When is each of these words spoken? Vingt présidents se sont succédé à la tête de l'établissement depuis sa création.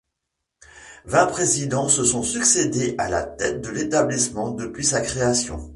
Vingt 1.05 1.27
présidents 1.27 1.87
se 1.87 2.03
sont 2.03 2.23
succédé 2.23 2.95
à 2.97 3.07
la 3.07 3.21
tête 3.21 3.61
de 3.61 3.69
l'établissement 3.69 4.49
depuis 4.49 4.83
sa 4.83 5.01
création. 5.01 5.69